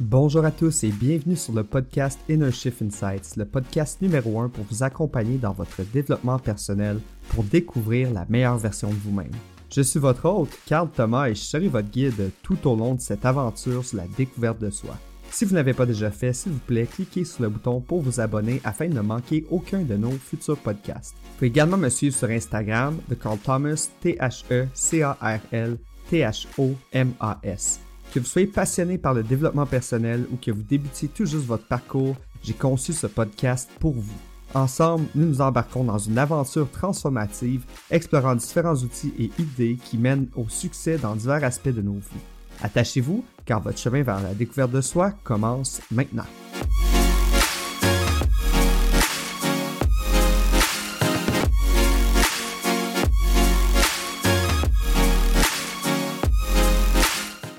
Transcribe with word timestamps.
Bonjour 0.00 0.46
à 0.46 0.50
tous 0.50 0.82
et 0.84 0.92
bienvenue 0.92 1.36
sur 1.36 1.52
le 1.52 1.62
podcast 1.62 2.18
Inner 2.30 2.50
Shift 2.50 2.80
Insights, 2.80 3.36
le 3.36 3.44
podcast 3.44 4.00
numéro 4.00 4.40
1 4.40 4.48
pour 4.48 4.64
vous 4.70 4.82
accompagner 4.82 5.36
dans 5.36 5.52
votre 5.52 5.82
développement 5.92 6.38
personnel 6.38 7.00
pour 7.28 7.44
découvrir 7.44 8.10
la 8.10 8.24
meilleure 8.30 8.56
version 8.56 8.88
de 8.88 8.94
vous-même. 8.94 9.30
Je 9.70 9.82
suis 9.82 10.00
votre 10.00 10.24
hôte, 10.24 10.58
Carl 10.64 10.88
Thomas, 10.88 11.28
et 11.28 11.34
je 11.34 11.42
serai 11.42 11.68
votre 11.68 11.90
guide 11.90 12.30
tout 12.42 12.66
au 12.66 12.76
long 12.76 12.94
de 12.94 13.00
cette 13.02 13.26
aventure 13.26 13.84
sur 13.84 13.98
la 13.98 14.06
découverte 14.16 14.58
de 14.58 14.70
soi. 14.70 14.96
Si 15.30 15.44
vous 15.44 15.54
n'avez 15.54 15.74
pas 15.74 15.84
déjà 15.84 16.10
fait, 16.10 16.32
s'il 16.32 16.52
vous 16.52 16.58
plaît, 16.60 16.86
cliquez 16.90 17.26
sur 17.26 17.42
le 17.42 17.50
bouton 17.50 17.82
pour 17.82 18.00
vous 18.00 18.20
abonner 18.20 18.62
afin 18.64 18.88
de 18.88 18.94
ne 18.94 19.02
manquer 19.02 19.44
aucun 19.50 19.82
de 19.82 19.96
nos 19.98 20.12
futurs 20.12 20.56
podcasts. 20.56 21.14
Vous 21.14 21.34
pouvez 21.34 21.48
également 21.48 21.76
me 21.76 21.90
suivre 21.90 22.16
sur 22.16 22.30
Instagram, 22.30 22.96
de 23.10 23.14
Carl 23.14 23.36
Thomas, 23.36 23.90
T-H-E-C-A-R-L, 24.00 25.76
T-H-O-M-A-S. 26.08 27.80
Que 28.12 28.18
vous 28.18 28.26
soyez 28.26 28.48
passionné 28.48 28.98
par 28.98 29.14
le 29.14 29.22
développement 29.22 29.66
personnel 29.66 30.26
ou 30.32 30.36
que 30.36 30.50
vous 30.50 30.62
débutiez 30.62 31.08
tout 31.08 31.26
juste 31.26 31.46
votre 31.46 31.66
parcours, 31.66 32.16
j'ai 32.42 32.54
conçu 32.54 32.92
ce 32.92 33.06
podcast 33.06 33.70
pour 33.78 33.92
vous. 33.92 34.18
Ensemble, 34.52 35.04
nous 35.14 35.26
nous 35.26 35.40
embarquons 35.40 35.84
dans 35.84 35.98
une 35.98 36.18
aventure 36.18 36.68
transformative, 36.72 37.64
explorant 37.88 38.34
différents 38.34 38.74
outils 38.74 39.14
et 39.16 39.30
idées 39.38 39.78
qui 39.84 39.96
mènent 39.96 40.26
au 40.34 40.48
succès 40.48 40.98
dans 40.98 41.14
divers 41.14 41.44
aspects 41.44 41.68
de 41.68 41.82
nos 41.82 41.92
vies. 41.92 42.24
Attachez-vous, 42.62 43.24
car 43.44 43.60
votre 43.60 43.78
chemin 43.78 44.02
vers 44.02 44.20
la 44.20 44.34
découverte 44.34 44.72
de 44.72 44.80
soi 44.80 45.12
commence 45.22 45.80
maintenant. 45.92 46.26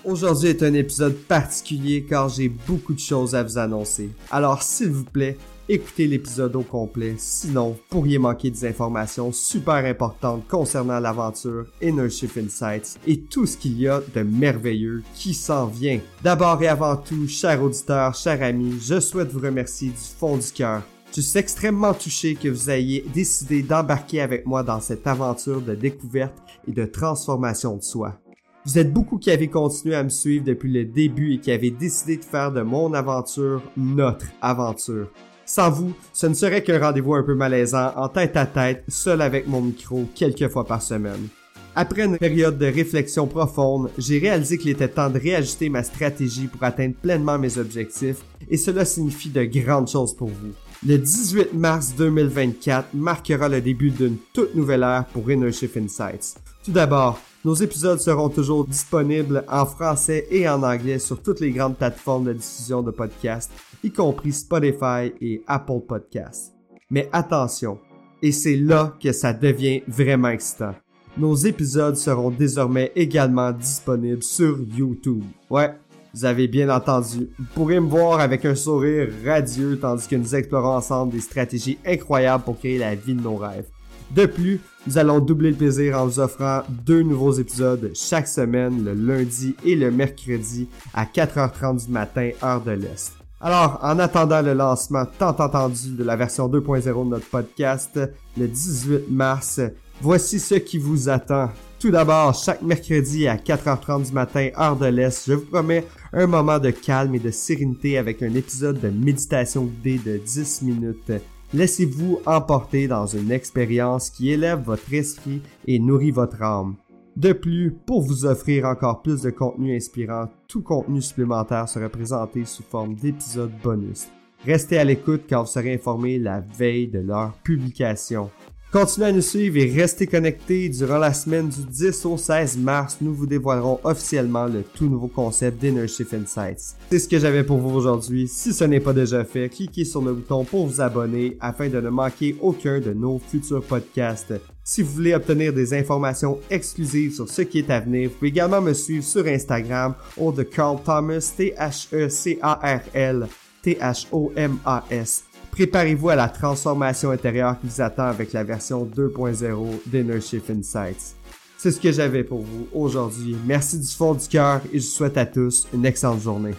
Aujourd'hui 0.04 0.50
est 0.50 0.64
un 0.64 0.74
épisode 0.74 1.16
particulier 1.16 2.04
car 2.10 2.28
j'ai 2.28 2.50
beaucoup 2.50 2.94
de 2.96 3.00
choses 3.00 3.36
à 3.36 3.44
vous 3.44 3.60
annoncer. 3.60 4.10
Alors 4.32 4.64
s'il 4.64 4.90
vous 4.90 5.04
plaît, 5.04 5.38
écoutez 5.70 6.08
l'épisode 6.08 6.56
au 6.56 6.64
complet, 6.64 7.14
sinon 7.20 7.70
vous 7.70 7.80
pourriez 7.88 8.18
manquer 8.18 8.50
des 8.50 8.66
informations 8.66 9.32
super 9.32 9.86
importantes 9.86 10.48
concernant 10.48 11.00
l'aventure 11.00 11.68
Inner 11.84 12.10
Shift 12.10 12.36
Insights 12.38 12.98
et 13.06 13.20
tout 13.20 13.46
ce 13.46 13.56
qu'il 13.56 13.80
y 13.80 13.88
a 13.88 14.02
de 14.16 14.24
merveilleux 14.24 15.04
qui 15.14 15.36
s'en 15.36 15.68
vient. 15.68 16.00
D'abord 16.24 16.64
et 16.64 16.68
avant 16.68 16.96
tout, 16.96 17.28
chers 17.28 17.62
auditeurs, 17.62 18.16
chers 18.16 18.42
amis, 18.42 18.80
je 18.82 19.00
souhaite 19.00 19.32
vous 19.32 19.46
remercier 19.46 19.90
du 19.90 20.18
fond 20.18 20.36
du 20.36 20.52
cœur. 20.52 20.82
Je 21.16 21.22
suis 21.22 21.38
extrêmement 21.38 21.94
touché 21.94 22.34
que 22.34 22.48
vous 22.48 22.72
ayez 22.72 23.06
décidé 23.14 23.62
d'embarquer 23.62 24.22
avec 24.22 24.48
moi 24.48 24.64
dans 24.64 24.80
cette 24.80 25.06
aventure 25.06 25.62
de 25.62 25.76
découverte 25.76 26.42
et 26.68 26.72
de 26.72 26.86
transformation 26.86 27.76
de 27.78 27.84
soi. 27.84 28.18
Vous 28.64 28.78
êtes 28.78 28.94
beaucoup 28.94 29.18
qui 29.18 29.32
avez 29.32 29.48
continué 29.48 29.96
à 29.96 30.04
me 30.04 30.10
suivre 30.10 30.46
depuis 30.46 30.72
le 30.72 30.86
début 30.86 31.34
et 31.34 31.40
qui 31.40 31.52
avez 31.52 31.72
décidé 31.72 32.18
de 32.18 32.24
faire 32.24 32.52
de 32.52 32.62
mon 32.62 32.94
aventure 32.94 33.64
notre 33.76 34.28
aventure. 34.40 35.08
Sans 35.48 35.72
vous, 35.72 35.94
ce 36.14 36.28
ne 36.28 36.36
serait 36.36 36.62
qu'un 36.62 36.80
rendez-vous 36.80 37.16
un 37.16 37.24
peu 37.24 37.34
malaisant 37.34 37.92
en 37.96 38.08
tête 38.08 38.38
à 38.38 38.46
tête, 38.46 38.84
seul 38.88 39.22
avec 39.22 39.48
mon 39.48 39.62
micro 39.62 40.08
quelques 40.14 40.48
fois 40.48 40.64
par 40.64 40.84
semaine. 40.84 41.28
Après 41.76 42.06
une 42.06 42.20
période 42.20 42.60
de 42.60 42.68
réflexion 42.68 43.26
profonde, 43.26 43.90
j'ai 43.98 44.20
réalisé 44.20 44.60
qu'il 44.60 44.70
était 44.70 44.88
temps 44.90 45.10
de 45.10 45.18
réajuster 45.18 45.70
ma 45.70 45.82
stratégie 45.82 46.46
pour 46.48 46.64
atteindre 46.64 46.96
pleinement 47.02 47.40
mes 47.40 47.58
objectifs 47.58 48.22
et 48.48 48.58
cela 48.58 48.86
signifie 48.86 49.30
de 49.30 49.44
grandes 49.44 49.90
choses 49.90 50.14
pour 50.16 50.28
vous. 50.28 50.54
Le 50.86 51.00
18 51.00 51.54
mars 51.54 51.96
2024 51.98 52.90
marquera 52.94 53.50
le 53.50 53.62
début 53.62 53.90
d'une 53.90 54.18
toute 54.34 54.54
nouvelle 54.54 54.84
ère 54.84 55.06
pour 55.14 55.32
Inner 55.32 55.52
Shift 55.52 55.78
Insights. 55.78 56.36
Tout 56.64 56.72
d'abord, 56.72 57.20
nos 57.44 57.56
épisodes 57.56 58.00
seront 58.00 58.30
toujours 58.30 58.68
disponibles 58.68 59.44
en 59.48 59.66
français 59.66 60.28
et 60.30 60.48
en 60.48 60.62
anglais 60.62 61.00
sur 61.00 61.22
toutes 61.22 61.40
les 61.40 61.52
grandes 61.52 61.78
plateformes 61.78 62.26
de 62.26 62.34
diffusion 62.34 62.84
de 62.84 62.92
podcasts, 62.92 63.52
y 63.84 63.92
compris 63.92 64.32
Spotify 64.32 65.12
et 65.20 65.42
Apple 65.48 65.82
Podcasts. 65.88 66.54
Mais 66.90 67.10
attention, 67.12 67.80
et 68.22 68.32
c'est 68.32 68.58
là 68.58 68.96
que 69.02 69.12
ça 69.12 69.34
devient 69.34 69.82
vraiment 69.88 70.30
excitant. 70.30 70.76
Nos 71.18 71.36
épisodes 71.36 71.96
seront 71.96 72.30
désormais 72.30 72.92
également 72.96 73.52
disponibles 73.52 74.24
sur 74.24 74.60
YouTube. 74.78 75.24
Ouais, 75.50 75.74
vous 76.14 76.26
avez 76.26 76.48
bien 76.48 76.70
entendu. 76.70 77.30
Vous 77.40 77.46
pourrez 77.56 77.80
me 77.80 77.90
voir 77.90 78.20
avec 78.20 78.46
un 78.46 78.56
sourire 78.56 79.10
radieux 79.26 79.80
tandis 79.80 80.08
que 80.08 80.16
nous 80.16 80.36
explorons 80.36 80.76
ensemble 80.76 81.14
des 81.14 81.22
stratégies 81.22 81.80
incroyables 81.86 82.44
pour 82.44 82.60
créer 82.60 82.78
la 82.78 82.96
vie 82.96 83.16
de 83.16 83.22
nos 83.22 83.36
rêves. 83.36 83.68
De 84.16 84.26
plus, 84.26 84.60
nous 84.88 84.98
allons 84.98 85.20
doubler 85.20 85.52
le 85.52 85.56
plaisir 85.56 85.98
en 85.98 86.06
vous 86.06 86.20
offrant 86.20 86.64
deux 86.70 87.02
nouveaux 87.02 87.32
épisodes 87.32 87.92
chaque 87.96 88.28
semaine, 88.28 88.84
le 88.84 88.94
lundi 88.94 89.56
et 89.64 89.74
le 89.74 89.90
mercredi 89.90 90.68
à 90.94 91.06
4h30 91.06 91.86
du 91.86 91.92
matin, 91.92 92.32
heure 92.44 92.62
de 92.62 92.72
l'Est. 92.72 93.14
Alors, 93.40 93.80
en 93.82 94.00
attendant 94.00 94.42
le 94.42 94.54
lancement 94.54 95.06
tant 95.18 95.32
attendu 95.32 95.92
de 95.92 96.04
la 96.04 96.18
version 96.18 96.50
2.0 96.50 97.06
de 97.06 97.10
notre 97.10 97.30
podcast, 97.30 98.02
le 98.38 98.48
18 98.50 99.10
mars, 99.10 99.62
voici 100.02 100.42
ce 100.42 100.56
qui 100.56 100.78
vous 100.78 101.08
attend. 101.08 101.50
Tout 101.80 101.90
d'abord, 101.90 102.34
chaque 102.34 102.62
mercredi 102.62 103.30
à 103.30 103.38
4h30 103.38 104.08
du 104.08 104.12
matin, 104.12 104.50
heure 104.60 104.76
de 104.76 104.88
l'Est, 104.88 105.24
je 105.26 105.34
vous 105.34 105.46
promets 105.46 105.88
un 106.12 106.28
moment 106.28 106.60
de 106.60 106.72
calme 106.72 107.16
et 107.16 107.20
de 107.20 107.32
sérénité 107.32 107.98
avec 107.98 108.22
un 108.22 108.34
épisode 108.36 108.82
de 108.82 108.90
méditation 108.90 109.64
guidée 109.64 110.00
de 110.06 110.18
10 110.18 110.64
minutes 110.64 111.14
Laissez-vous 111.54 112.20
emporter 112.26 112.88
dans 112.88 113.06
une 113.06 113.30
expérience 113.30 114.10
qui 114.10 114.32
élève 114.32 114.62
votre 114.62 114.94
esprit 114.94 115.42
et 115.68 115.80
nourrit 115.80 116.12
votre 116.12 116.42
âme. 116.42 116.76
De 117.18 117.34
plus, 117.34 117.72
pour 117.86 118.02
vous 118.02 118.26
offrir 118.26 118.66
encore 118.66 119.02
plus 119.02 119.22
de 119.22 119.32
contenu 119.32 119.76
inspirant, 119.76 120.30
tout 120.48 120.62
contenu 120.62 121.02
supplémentaire 121.02 121.68
sera 121.68 121.90
présenté 121.90 122.46
sous 122.46 122.64
forme 122.64 122.96
d'épisodes 122.96 123.52
bonus. 123.62 124.08
Restez 124.46 124.78
à 124.78 124.86
l'écoute 124.86 125.24
car 125.28 125.44
vous 125.44 125.52
serez 125.52 125.74
informé 125.74 126.20
la 126.20 126.40
veille 126.40 126.88
de 126.88 127.00
leur 127.00 127.34
publication. 127.44 128.30
Continuez 128.72 129.08
à 129.08 129.12
nous 129.12 129.20
suivre 129.20 129.58
et 129.58 129.70
restez 129.70 130.08
connectés. 130.08 130.70
Durant 130.70 130.98
la 130.98 131.14
semaine 131.14 131.50
du 131.50 131.62
10 131.62 132.06
au 132.06 132.16
16 132.16 132.58
mars, 132.58 133.00
nous 133.02 133.14
vous 133.14 133.28
dévoilerons 133.28 133.82
officiellement 133.84 134.46
le 134.46 134.64
tout 134.64 134.88
nouveau 134.88 135.10
concept 135.10 135.60
d'Inner 135.60 135.90
Shift 135.90 136.14
Insights. 136.14 136.78
C'est 136.90 137.00
ce 137.00 137.10
que 137.10 137.20
j'avais 137.20 137.44
pour 137.44 137.58
vous 137.58 137.76
aujourd'hui. 137.76 138.30
Si 138.30 138.54
ce 138.54 138.64
n'est 138.64 138.80
pas 138.80 138.94
déjà 138.94 139.26
fait, 139.26 139.50
cliquez 139.50 139.84
sur 139.84 140.02
le 140.02 140.14
bouton 140.14 140.46
pour 140.46 140.68
vous 140.68 140.80
abonner 140.80 141.36
afin 141.42 141.68
de 141.68 141.82
ne 141.82 141.90
manquer 141.90 142.38
aucun 142.40 142.80
de 142.80 142.94
nos 142.94 143.20
futurs 143.20 143.62
podcasts. 143.62 144.36
Si 144.64 144.82
vous 144.82 144.94
voulez 144.94 145.16
obtenir 145.16 145.52
des 145.52 145.74
informations 145.74 146.40
exclusives 146.50 147.14
sur 147.14 147.28
ce 147.28 147.42
qui 147.42 147.60
est 147.60 147.70
à 147.70 147.82
venir, 147.82 148.10
vous 148.10 148.16
pouvez 148.16 148.30
également 148.30 148.62
me 148.62 148.72
suivre 148.72 149.04
sur 149.04 149.28
Instagram 149.28 149.96
au 150.16 150.32
de 150.32 150.44
Carl 150.44 150.80
Thomas, 150.82 151.34
T-H-E-C-A-R-L, 151.36 153.28
T-H-O-M-A-S. 153.64 155.26
Préparez-vous 155.52 156.10
à 156.10 156.16
la 156.16 156.30
transformation 156.30 157.12
intérieure 157.12 157.60
qui 157.60 157.68
vous 157.68 157.82
attend 157.82 158.08
avec 158.08 158.34
la 158.34 158.44
version 158.44 158.86
2.0 158.86 159.82
d'Inner 159.86 160.22
Shift 160.22 160.50
Insights. 160.50 161.16
C'est 161.58 161.72
ce 161.72 161.80
que 161.80 161.92
j'avais 161.92 162.24
pour 162.24 162.40
vous 162.42 162.68
aujourd'hui. 162.74 163.36
Merci 163.46 163.78
du 163.78 163.88
fond 163.88 164.14
du 164.14 164.28
cœur 164.28 164.62
et 164.72 164.80
je 164.80 164.86
vous 164.86 164.92
souhaite 164.92 165.18
à 165.18 165.26
tous 165.26 165.68
une 165.74 165.86
excellente 165.86 166.22
journée. 166.22 166.56